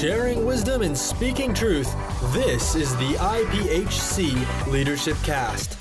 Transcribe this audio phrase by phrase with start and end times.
[0.00, 1.94] Sharing wisdom and speaking truth,
[2.32, 5.74] this is the IPHC Leadership Cast.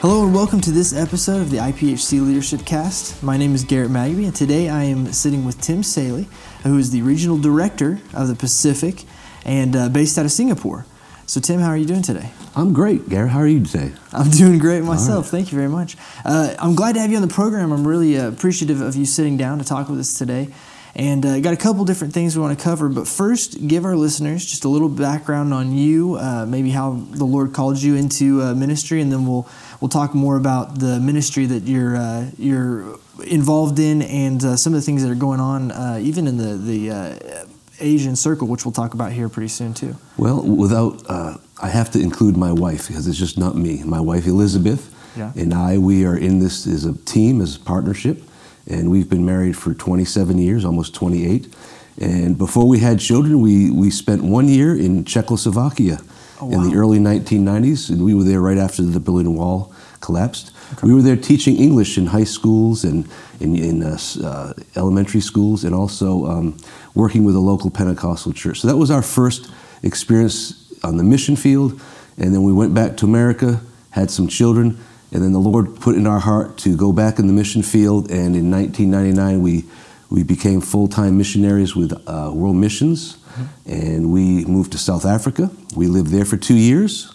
[0.00, 3.22] Hello and welcome to this episode of the IPHC Leadership Cast.
[3.22, 6.26] My name is Garrett Magby, and today I am sitting with Tim Salley,
[6.64, 9.04] who is the Regional Director of the Pacific
[9.44, 10.84] and uh, based out of Singapore.
[11.28, 12.30] So, Tim, how are you doing today?
[12.56, 13.28] I'm great, Gary.
[13.28, 13.92] How are you today?
[14.14, 15.26] I'm doing great myself.
[15.26, 15.30] Right.
[15.40, 15.98] Thank you very much.
[16.24, 17.70] Uh, I'm glad to have you on the program.
[17.70, 20.48] I'm really uh, appreciative of you sitting down to talk with us today.
[20.94, 23.94] And uh, got a couple different things we want to cover, but first, give our
[23.94, 28.40] listeners just a little background on you, uh, maybe how the Lord called you into
[28.40, 29.46] uh, ministry, and then we'll
[29.82, 34.72] we'll talk more about the ministry that you're uh, you're involved in and uh, some
[34.72, 37.46] of the things that are going on, uh, even in the the
[37.80, 39.96] Asian circle, which we'll talk about here pretty soon too.
[40.16, 43.82] Well, without uh, I have to include my wife because it's just not me.
[43.84, 45.32] My wife Elizabeth yeah.
[45.36, 48.22] and I, we are in this as a team, as a partnership
[48.68, 51.52] and we've been married for 27 years, almost 28.
[52.00, 55.98] And before we had children, we, we spent one year in Czechoslovakia
[56.40, 56.52] oh, wow.
[56.52, 60.52] in the early 1990s, and we were there right after the Berlin Wall collapsed.
[60.72, 60.86] Okay.
[60.86, 63.08] We were there teaching English in high schools and
[63.40, 66.56] in, in uh, uh, elementary schools, and also um,
[66.94, 68.60] working with a local Pentecostal church.
[68.60, 69.50] So that was our first
[69.82, 71.80] experience on the mission field.
[72.18, 73.60] And then we went back to America,
[73.90, 74.78] had some children,
[75.12, 78.10] and then the Lord put in our heart to go back in the mission field.
[78.10, 79.64] And in 1999, we,
[80.10, 83.16] we became full time missionaries with uh, World Missions.
[83.16, 83.70] Mm-hmm.
[83.70, 85.50] And we moved to South Africa.
[85.74, 87.14] We lived there for two years.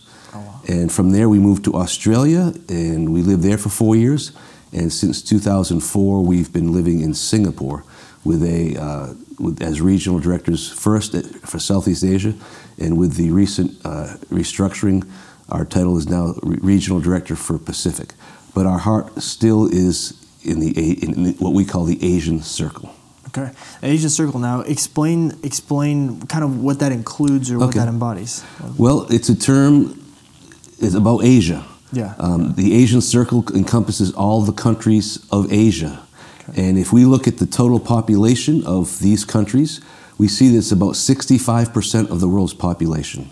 [0.67, 4.31] And from there, we moved to Australia and we lived there for four years.
[4.71, 7.83] And since 2004, we've been living in Singapore
[8.23, 12.33] with a, uh, with, as regional directors first at, for Southeast Asia,
[12.79, 15.07] and with the recent uh, restructuring
[15.49, 18.13] our title is now Regional Director for Pacific,
[18.55, 20.71] but our heart still is in the
[21.03, 22.93] in what we call the Asian Circle.
[23.27, 24.39] Okay, Asian Circle.
[24.39, 27.65] Now, explain explain kind of what that includes or okay.
[27.65, 28.43] what that embodies.
[28.77, 29.99] Well, it's a term.
[30.83, 31.65] It's about Asia.
[31.91, 32.15] Yeah.
[32.17, 36.01] Um, the Asian Circle encompasses all the countries of Asia,
[36.49, 36.69] okay.
[36.69, 39.79] and if we look at the total population of these countries,
[40.17, 43.29] we see that it's about 65% of the world's population.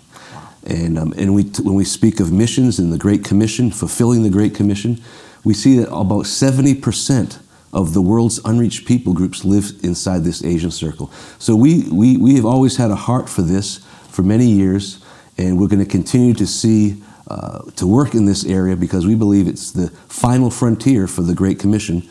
[0.65, 4.29] And, um, and we, when we speak of missions and the Great Commission, fulfilling the
[4.29, 5.01] Great Commission,
[5.43, 7.39] we see that about 70%
[7.73, 11.11] of the world's unreached people groups live inside this Asian circle.
[11.39, 13.77] So we, we, we have always had a heart for this
[14.09, 15.03] for many years,
[15.37, 19.15] and we're going to continue to see, uh, to work in this area because we
[19.15, 22.07] believe it's the final frontier for the Great Commission.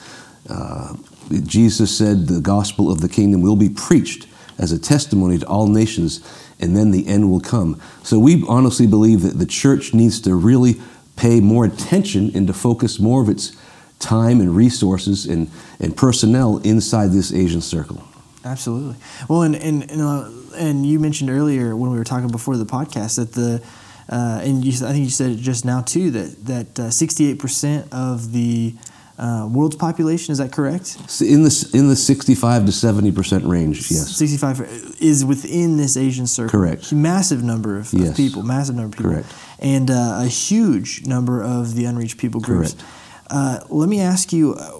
[0.48, 0.96] Uh,
[1.44, 4.26] Jesus said the gospel of the kingdom will be preached
[4.58, 6.20] as a testimony to all nations
[6.60, 7.80] and then the end will come.
[8.02, 10.80] So we honestly believe that the church needs to really
[11.16, 13.56] pay more attention and to focus more of its
[13.98, 18.02] time and resources and, and personnel inside this Asian circle.
[18.44, 18.96] Absolutely.
[19.28, 22.64] Well, and and and, uh, and you mentioned earlier when we were talking before the
[22.64, 23.62] podcast that the
[24.10, 27.38] uh, and you, I think you said it just now too that that sixty eight
[27.38, 28.74] percent of the
[29.16, 30.32] uh, world's population.
[30.32, 30.96] Is that correct?
[31.20, 33.90] In the in the sixty-five to seventy percent range.
[33.90, 34.16] Yes.
[34.16, 36.50] Sixty-five is within this Asian circle.
[36.50, 36.92] Correct.
[36.92, 38.10] Massive number of, yes.
[38.10, 38.42] of people.
[38.42, 39.12] Massive number of people.
[39.12, 39.34] Correct.
[39.58, 42.74] And uh, a huge number of the unreached people groups.
[42.74, 42.90] Correct.
[43.30, 44.72] Uh, let me ask you uh,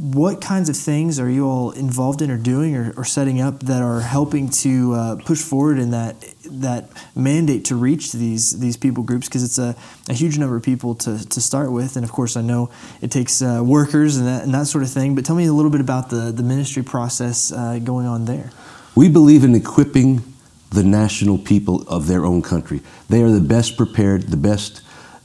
[0.00, 3.60] what kinds of things are you all involved in or doing or, or setting up
[3.60, 6.16] that are helping to uh, push forward in that
[6.46, 9.76] that mandate to reach these these people groups because it's a,
[10.08, 12.70] a huge number of people to, to start with and of course I know
[13.02, 15.52] it takes uh, workers and that, and that sort of thing but tell me a
[15.52, 18.52] little bit about the, the ministry process uh, going on there.
[18.94, 20.22] We believe in equipping
[20.70, 22.80] the national people of their own country.
[23.10, 24.82] They are the best prepared, the best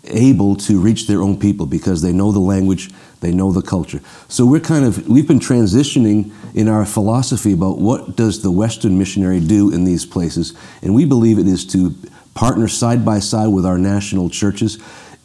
[0.08, 2.92] able to reach their own people because they know the language,
[3.26, 4.02] they know the culture.
[4.28, 8.98] So we're kind of we've been transitioning in our philosophy about what does the Western
[8.98, 10.54] missionary do in these places,
[10.84, 11.96] and we believe it is to
[12.36, 14.78] partner side by side with our national churches,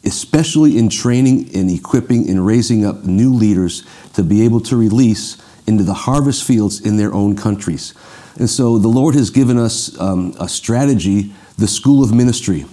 [0.03, 3.83] especially in training and equipping and raising up new leaders
[4.13, 5.37] to be able to release
[5.67, 7.93] into the harvest fields in their own countries.
[8.39, 12.65] And so the Lord has given us um, a strategy, the School of Ministry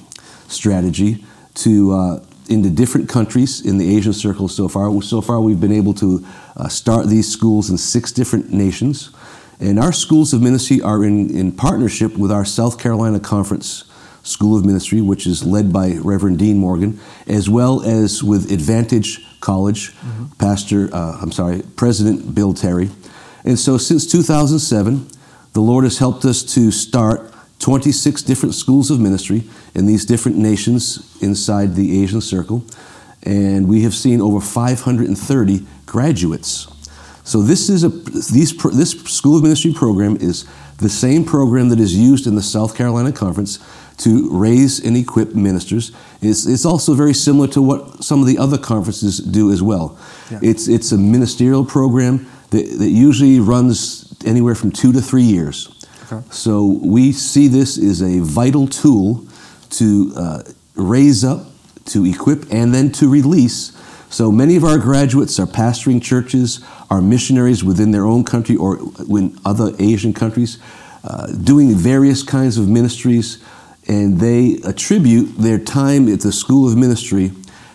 [0.47, 1.25] strategy,
[1.55, 5.03] to uh, into different countries in the Asian circle so far.
[5.03, 9.11] So far, we've been able to uh, start these schools in six different nations.
[9.61, 13.85] And our schools of ministry are in, in partnership with our South Carolina Conference
[14.23, 19.25] School of Ministry, which is led by Reverend Dean Morgan, as well as with Advantage
[19.41, 20.27] College, mm-hmm.
[20.39, 22.91] Pastor, uh, I'm sorry, President Bill Terry.
[23.45, 25.09] And so since 2007,
[25.53, 29.45] the Lord has helped us to start 26 different schools of ministry
[29.75, 32.65] in these different nations inside the Asian circle.
[33.23, 36.69] and we have seen over 530 graduates.
[37.25, 40.47] So this is a these this School of Ministry program is
[40.79, 43.59] the same program that is used in the South Carolina Conference
[43.99, 45.93] to raise and equip ministers.
[46.23, 49.99] It's, it's also very similar to what some of the other conferences do as well.
[50.31, 50.39] Yeah.
[50.43, 55.69] It's, it's a ministerial program that, that usually runs anywhere from two to three years.
[56.11, 56.27] Okay.
[56.31, 59.27] So we see this as a vital tool
[59.71, 60.43] to uh,
[60.75, 61.47] raise up,
[61.87, 63.77] to equip, and then to release.
[64.11, 68.79] So many of our graduates are pastoring churches, are missionaries within their own country or
[69.09, 70.59] in other Asian countries,
[71.05, 73.43] uh, doing various kinds of ministries
[73.89, 77.33] and they attribute their time at the school of ministry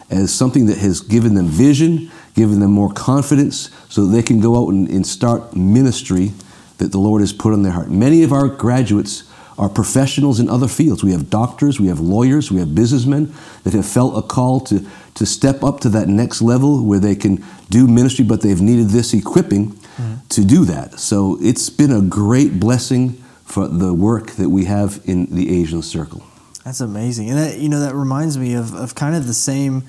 [0.09, 4.63] as something that has given them vision, given them more confidence, so they can go
[4.63, 6.31] out and, and start ministry
[6.77, 7.89] that the Lord has put on their heart.
[7.89, 9.23] Many of our graduates
[9.57, 11.03] are professionals in other fields.
[11.03, 13.33] We have doctors, we have lawyers, we have businessmen
[13.63, 14.85] that have felt a call to,
[15.15, 18.89] to step up to that next level where they can do ministry, but they've needed
[18.89, 20.15] this equipping mm-hmm.
[20.29, 20.99] to do that.
[20.99, 25.81] So it's been a great blessing for the work that we have in the Asian
[25.81, 26.23] circle.
[26.65, 29.83] That's amazing, and that you know that reminds me of, of kind of the same.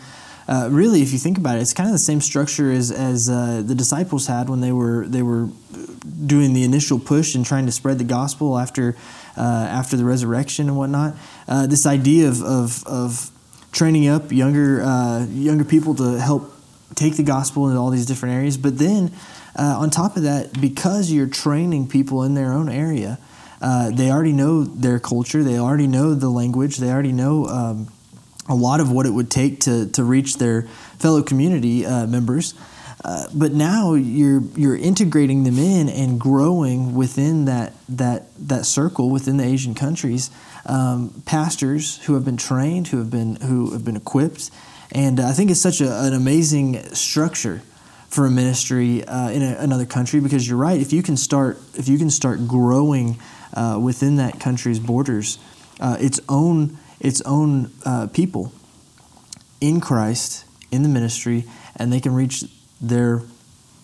[0.46, 3.30] Uh, really, if you think about it, it's kind of the same structure as as
[3.30, 5.48] uh, the disciples had when they were they were
[6.26, 8.94] doing the initial push and trying to spread the gospel after
[9.36, 11.14] uh, after the resurrection and whatnot.
[11.48, 13.30] Uh, this idea of, of, of
[13.72, 16.52] training up younger uh, younger people to help
[16.94, 19.10] take the gospel into all these different areas, but then
[19.56, 23.18] uh, on top of that, because you're training people in their own area.
[23.60, 27.88] They already know their culture, they already know the language, they already know um,
[28.48, 30.62] a lot of what it would take to, to reach their
[30.98, 32.54] fellow community uh, members.
[33.04, 39.10] Uh, but now you're you're integrating them in and growing within that that that circle
[39.10, 40.30] within the Asian countries.
[40.64, 44.50] Um, pastors who have been trained, who have been who have been equipped,
[44.90, 47.60] and I think it's such a, an amazing structure
[48.08, 50.80] for a ministry uh, in a, another country because you're right.
[50.80, 53.18] If you can start if you can start growing
[53.52, 55.38] uh, within that country's borders
[55.78, 58.50] uh, its own its own uh, people
[59.60, 61.44] in Christ in the ministry,
[61.76, 62.44] and they can reach
[62.80, 63.22] their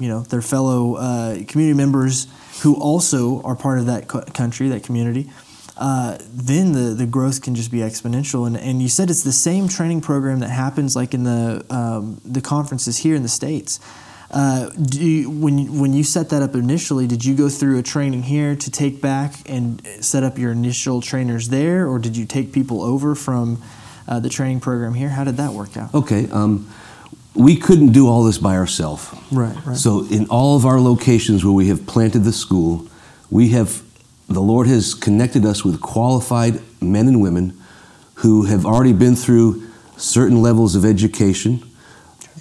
[0.00, 2.26] you know their fellow uh, community members
[2.62, 5.30] who also are part of that country, that community.
[5.76, 8.46] Uh, then the, the growth can just be exponential.
[8.46, 12.20] And, and you said it's the same training program that happens like in the um,
[12.24, 13.80] the conferences here in the states.
[14.30, 17.82] Uh, you, when you, when you set that up initially, did you go through a
[17.82, 22.24] training here to take back and set up your initial trainers there, or did you
[22.24, 23.60] take people over from
[24.06, 25.08] uh, the training program here?
[25.08, 25.92] How did that work out?
[25.94, 26.68] Okay, um,
[27.34, 29.12] we couldn't do all this by ourselves.
[29.32, 29.76] Right, right.
[29.76, 32.86] So in all of our locations where we have planted the school,
[33.30, 33.82] we have
[34.28, 37.60] the Lord has connected us with qualified men and women
[38.14, 39.66] who have already been through
[39.96, 41.62] certain levels of education,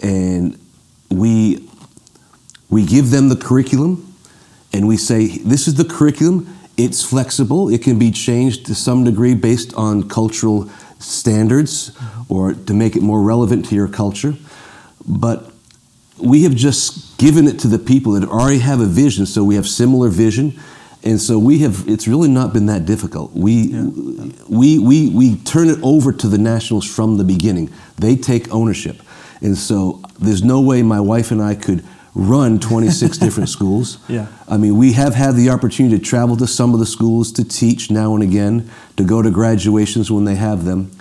[0.04, 0.60] and
[1.10, 1.69] we
[2.70, 4.14] we give them the curriculum
[4.74, 6.56] and we say, this is the curriculum.
[6.78, 7.70] It's flexible.
[7.70, 10.70] It can be changed to some degree based on cultural
[11.00, 11.98] standards
[12.30, 14.36] or to make it more relevant to your culture.
[15.08, 15.52] But
[16.18, 19.56] we have just given it to the people that already have a vision, so we
[19.56, 20.60] have similar vision.
[21.02, 23.32] And so we have, it's really not been that difficult.
[23.34, 23.88] We, yeah.
[24.50, 27.72] we, we, we turn it over to the nationals from the beginning.
[27.98, 29.02] They take ownership.
[29.42, 31.86] And so there's no way my wife and I could
[32.16, 33.98] run 26 different schools.
[34.10, 34.28] Yeah.
[34.48, 37.44] I mean, we have had the opportunity to travel to some of the schools to
[37.44, 40.92] teach now and again, to go to graduations when they have them.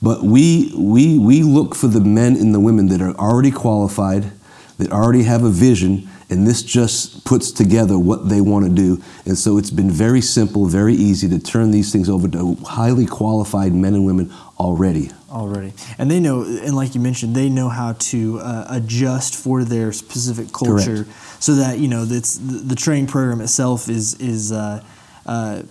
[0.00, 4.32] But we, we, we look for the men and the women that are already qualified,
[4.78, 9.00] that already have a vision, and this just puts together what they want to do.
[9.24, 13.06] And so it's been very simple, very easy to turn these things over to highly
[13.06, 17.68] qualified men and women already already and they know and like you mentioned they know
[17.68, 21.42] how to uh, adjust for their specific culture Correct.
[21.42, 24.80] so that you know that's the, training program itself is is uh,
[25.26, 25.62] uh,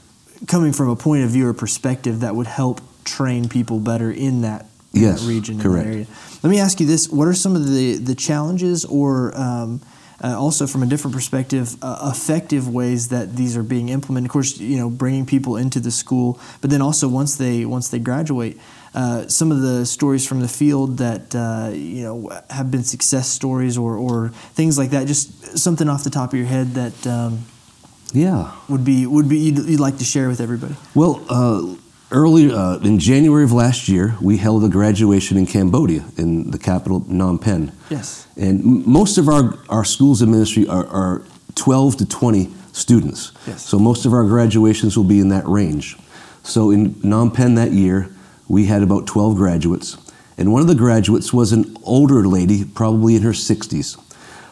[0.47, 4.41] coming from a point of view or perspective that would help train people better in
[4.41, 6.09] that, yes, region correct.
[6.43, 9.79] let me ask you this what are some of the the challenges or um,
[10.23, 14.29] uh, also from a different perspective, uh, effective ways that these are being implemented.
[14.29, 17.89] Of course, you know, bringing people into the school, but then also once they once
[17.89, 18.57] they graduate,
[18.95, 23.27] uh, some of the stories from the field that uh, you know have been success
[23.27, 25.07] stories or, or things like that.
[25.07, 27.45] Just something off the top of your head that um,
[28.13, 30.75] yeah would be would be you'd, you'd, like to share with everybody.
[30.95, 31.79] Well.
[32.13, 36.59] Early uh, in January of last year, we held a graduation in Cambodia, in the
[36.59, 37.71] capital Phnom Penh.
[37.89, 38.27] Yes.
[38.37, 41.23] And most of our, our schools of ministry are, are
[41.55, 43.31] 12 to 20 students.
[43.47, 43.65] Yes.
[43.65, 45.97] So most of our graduations will be in that range.
[46.43, 48.11] So in Phnom Penh that year,
[48.47, 49.97] we had about 12 graduates.
[50.37, 53.97] and one of the graduates was an older lady, probably in her 60s.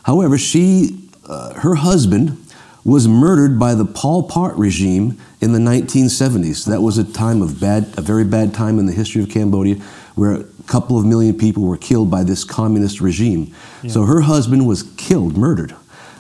[0.04, 2.44] However, she, uh, her husband
[2.84, 6.66] was murdered by the Pol Pot regime in the 1970s.
[6.66, 9.76] That was a time of bad, a very bad time in the history of Cambodia,
[10.16, 13.54] where a couple of million people were killed by this communist regime.
[13.84, 13.92] Yeah.
[13.92, 15.76] So her husband was killed, murdered,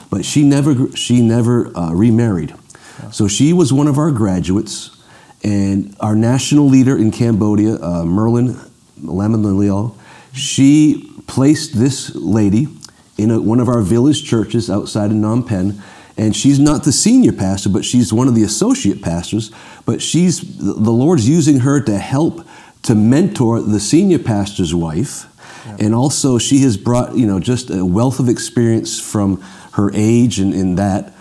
[0.09, 2.53] but she never, she never uh, remarried.
[3.01, 3.09] Yeah.
[3.09, 4.97] So she was one of our graduates,
[5.43, 8.59] and our national leader in Cambodia, uh, Merlin
[9.01, 9.95] Lamanlil,
[10.33, 12.67] she placed this lady
[13.17, 15.81] in a, one of our village churches outside of Phnom Penh
[16.21, 19.49] and she's not the senior pastor, but she's one of the associate pastors.
[19.87, 22.47] But she's the Lord's using her to help
[22.83, 25.25] to mentor the senior pastor's wife,
[25.65, 25.77] yeah.
[25.79, 29.41] and also she has brought you know just a wealth of experience from
[29.73, 31.11] her age and in that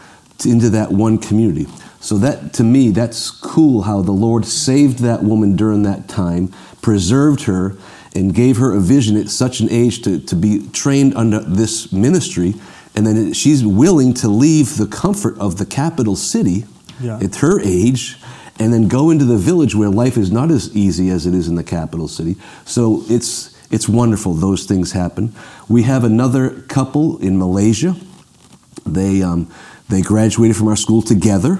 [0.44, 1.66] into that one community.
[2.00, 6.48] So that to me, that's cool how the Lord saved that woman during that time,
[6.82, 7.74] preserved her,
[8.14, 11.90] and gave her a vision at such an age to, to be trained under this
[11.90, 12.52] ministry
[12.94, 16.64] and then she's willing to leave the comfort of the capital city
[17.00, 17.18] yeah.
[17.22, 18.16] at her age
[18.58, 21.48] and then go into the village where life is not as easy as it is
[21.48, 22.36] in the capital city.
[22.64, 25.32] So it's it's wonderful those things happen.
[25.68, 27.96] We have another couple in Malaysia.
[28.84, 29.50] They um,
[29.88, 31.58] they graduated from our school together,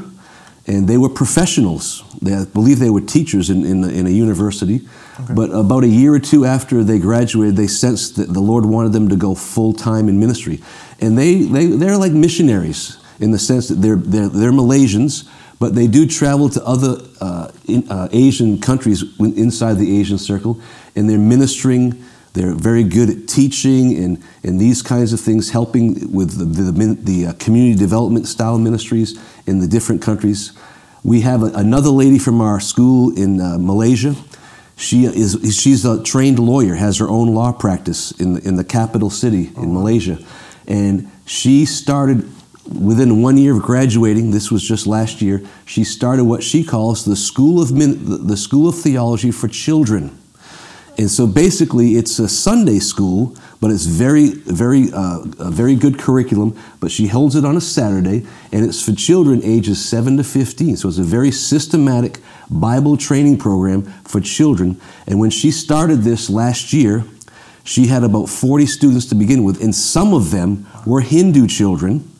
[0.66, 2.04] and they were professionals.
[2.20, 4.86] They, I believe they were teachers in, in, in a university.
[5.24, 5.34] Okay.
[5.34, 8.92] But about a year or two after they graduated, they sensed that the Lord wanted
[8.92, 10.60] them to go full time in ministry
[11.00, 15.74] and they, they they're like missionaries in the sense that they're they're, they're Malaysians, but
[15.74, 20.60] they do travel to other uh, in, uh, Asian countries inside the Asian circle,
[20.94, 22.04] and they're ministering.
[22.32, 26.94] They're very good at teaching and, and these kinds of things, helping with the, the,
[26.94, 30.52] the uh, community development style ministries in the different countries.
[31.02, 34.14] We have a, another lady from our school in uh, Malaysia.
[34.80, 38.64] She is she's a trained lawyer, has her own law practice in the, in the
[38.64, 40.18] capital city in oh, Malaysia.
[40.66, 42.26] And she started
[42.66, 44.30] within one year of graduating.
[44.30, 45.42] This was just last year.
[45.66, 50.16] She started what she calls the School of the School of Theology for Children.
[50.96, 55.98] And so basically, it's a Sunday school, but it's very, very, uh, a very good
[55.98, 56.58] curriculum.
[56.80, 60.76] But she holds it on a Saturday, and it's for children ages 7 to 15.
[60.76, 62.20] So it's a very systematic
[62.50, 64.80] Bible training program for children.
[65.06, 67.04] And when she started this last year,
[67.64, 72.10] she had about 40 students to begin with, and some of them were Hindu children.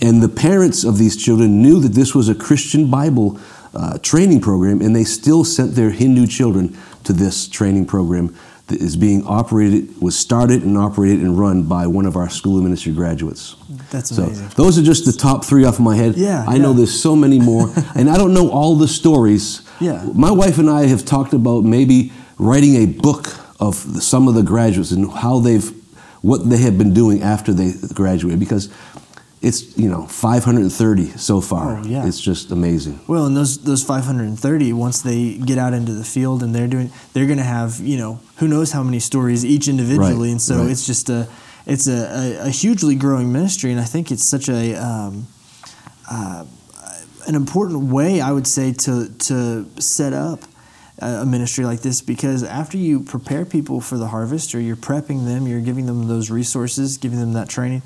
[0.00, 3.38] And the parents of these children knew that this was a Christian Bible
[3.74, 8.36] uh, training program, and they still sent their Hindu children to this training program
[8.68, 12.58] that is being operated, was started and operated and run by one of our school
[12.58, 13.56] of ministry graduates.
[13.90, 14.50] That's amazing.
[14.50, 16.16] So those are just the top three off my head.
[16.16, 16.62] Yeah, I yeah.
[16.62, 19.68] know there's so many more, and I don't know all the stories.
[19.82, 20.08] Yeah.
[20.14, 23.28] My wife and I have talked about maybe writing a book
[23.60, 25.70] of some of the graduates and how they've
[26.22, 28.72] what they have been doing after they graduated because
[29.42, 31.78] it's you know 530 so far.
[31.78, 32.06] Oh, yeah.
[32.06, 33.00] It's just amazing.
[33.08, 36.90] Well, and those those 530 once they get out into the field and they're doing
[37.12, 40.42] they're going to have you know who knows how many stories each individually, right, and
[40.42, 40.70] so right.
[40.70, 41.28] it's just a
[41.66, 45.28] it's a, a, a, hugely growing ministry, and I think it's such a um,
[46.10, 46.44] uh,
[47.26, 50.40] an important way I would say to to set up
[50.98, 55.24] a ministry like this because after you prepare people for the harvest or you're prepping
[55.24, 57.82] them, you're giving them those resources, giving them that training,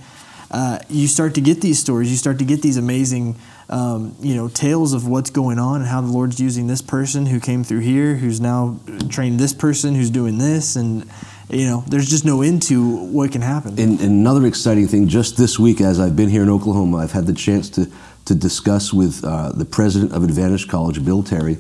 [0.50, 2.10] uh, you start to get these stories.
[2.10, 3.36] You start to get these amazing,
[3.68, 7.26] um, you know, tales of what's going on and how the Lord's using this person
[7.26, 8.78] who came through here, who's now
[9.08, 11.08] trained this person, who's doing this, and
[11.48, 13.78] you know, there's just no end to what can happen.
[13.78, 17.12] And, and another exciting thing, just this week, as I've been here in Oklahoma, I've
[17.12, 17.90] had the chance to
[18.26, 21.58] to discuss with uh, the president of Advantage College, Bill Terry.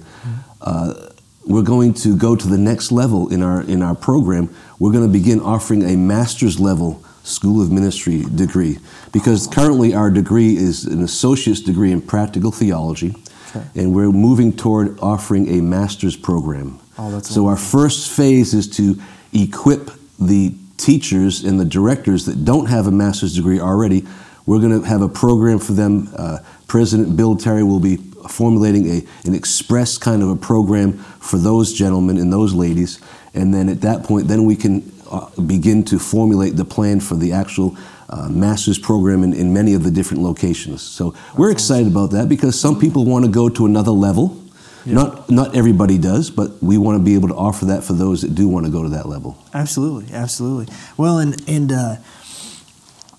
[0.60, 1.10] Uh,
[1.46, 4.54] we're going to go to the next level in our in our program.
[4.78, 8.78] We're going to begin offering a master's level School of Ministry degree
[9.12, 13.14] because currently our degree is an associate's degree in practical theology,
[13.50, 13.66] okay.
[13.74, 16.78] and we're moving toward offering a master's program.
[16.98, 17.80] Oh, that's so wonderful.
[17.80, 19.00] our first phase is to
[19.32, 24.06] equip the teachers and the directors that don't have a master's degree already.
[24.46, 26.08] We're going to have a program for them.
[26.16, 27.96] Uh, President Bill Terry will be
[28.28, 33.00] formulating a, an express kind of a program for those gentlemen and those ladies.
[33.34, 37.14] And then at that point, then we can uh, begin to formulate the plan for
[37.14, 37.76] the actual
[38.08, 40.82] uh, master's program in, in, many of the different locations.
[40.82, 44.40] So we're excited about that because some people want to go to another level.
[44.84, 44.94] Yeah.
[44.94, 48.22] Not not everybody does, but we want to be able to offer that for those
[48.22, 49.36] that do want to go to that level.
[49.52, 50.72] Absolutely, absolutely.
[50.96, 51.96] Well, and and uh,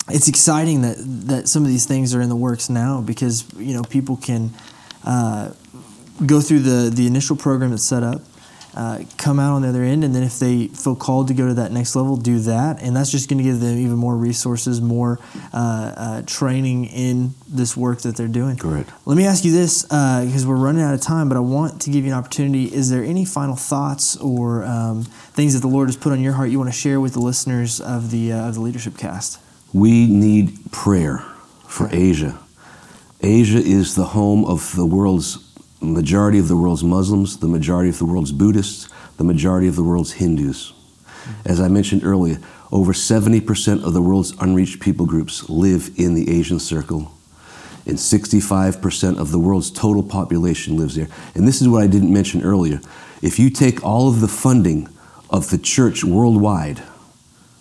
[0.09, 0.95] it's exciting that
[1.27, 4.51] that some of these things are in the works now because you know people can
[5.03, 5.51] uh,
[6.25, 8.21] go through the, the initial program that's set up.
[8.77, 10.03] uh, come out on the other end.
[10.03, 12.79] And then if they feel called to go to that next level, do that.
[12.79, 15.19] And that's just going to give them even more resources, more
[15.51, 18.55] uh, uh, training in this work that they're doing.
[18.55, 18.91] Correct.
[19.05, 21.81] Let me ask you this because uh, we're running out of time, but I want
[21.81, 22.65] to give you an opportunity.
[22.65, 26.33] Is there any final thoughts or um, things that the Lord has put on your
[26.33, 29.39] heart you want to share with the listeners of the, uh, of the Leadership Cast?
[29.77, 31.19] We need prayer
[31.67, 32.39] for Asia.
[33.21, 35.37] Asia is the home of the world's
[35.79, 39.83] majority of the world's Muslims, the majority of the world's Buddhists, the majority of the
[39.83, 40.73] world's Hindus.
[41.45, 42.39] As I mentioned earlier,
[42.71, 47.11] over 70% of the world's unreached people groups live in the Asian circle,
[47.85, 51.07] and 65% of the world's total population lives there.
[51.35, 52.81] And this is what I didn't mention earlier.
[53.21, 54.89] If you take all of the funding
[55.29, 56.81] of the church worldwide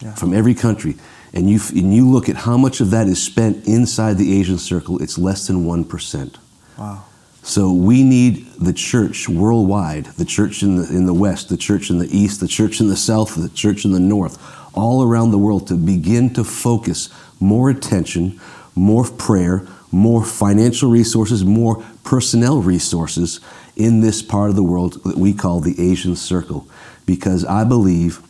[0.00, 0.14] yeah.
[0.14, 0.96] from every country,
[1.36, 4.56] and you, and you look at how much of that is spent inside the Asian
[4.56, 6.36] circle, it's less than 1%.
[6.78, 7.04] Wow.
[7.42, 11.90] So we need the church worldwide, the church in the, in the West, the church
[11.90, 14.42] in the East, the church in the South, the church in the North,
[14.74, 18.40] all around the world to begin to focus more attention,
[18.74, 23.40] more prayer, more financial resources, more personnel resources
[23.76, 26.66] in this part of the world that we call the Asian Circle.
[27.04, 28.22] Because I believe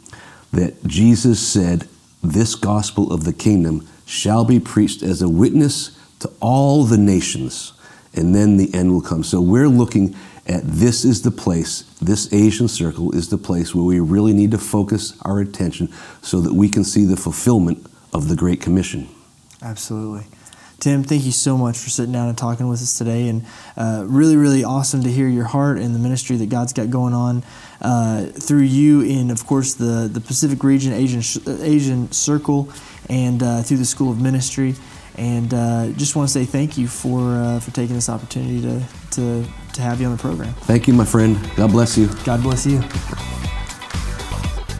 [0.52, 1.86] that Jesus said,
[2.32, 7.72] This gospel of the kingdom shall be preached as a witness to all the nations
[8.14, 9.22] and then the end will come.
[9.22, 10.16] So we're looking
[10.46, 14.50] at this is the place, this Asian circle is the place where we really need
[14.52, 15.92] to focus our attention
[16.22, 19.08] so that we can see the fulfillment of the Great Commission.
[19.62, 20.26] Absolutely.
[20.78, 23.28] Tim, thank you so much for sitting down and talking with us today.
[23.28, 23.44] And
[23.76, 27.14] uh, really, really awesome to hear your heart and the ministry that God's got going
[27.14, 27.44] on
[27.80, 31.22] uh, through you in, of course, the, the Pacific region, Asian,
[31.62, 32.68] Asian Circle,
[33.08, 34.74] and uh, through the School of Ministry.
[35.16, 38.82] And uh, just want to say thank you for uh, for taking this opportunity to,
[39.12, 40.52] to to have you on the program.
[40.52, 41.38] Thank you, my friend.
[41.56, 42.10] God bless you.
[42.24, 42.82] God bless you.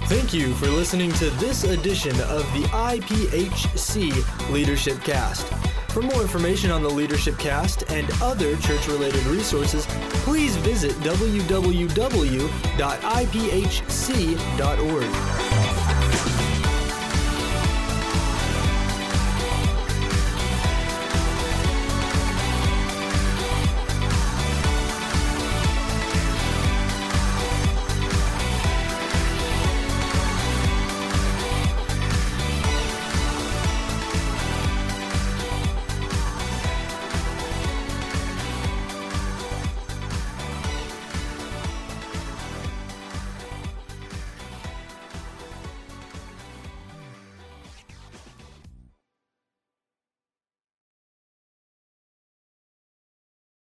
[0.09, 5.53] Thank you for listening to this edition of the IPHC Leadership Cast.
[5.89, 9.85] For more information on the Leadership Cast and other church related resources,
[10.23, 11.87] please visit www.ipHC.org.